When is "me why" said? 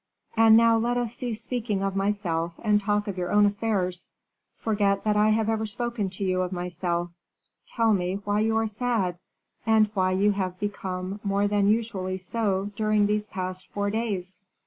7.93-8.39